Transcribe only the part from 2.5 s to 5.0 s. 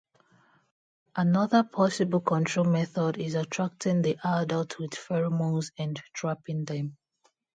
method is attracting the adults with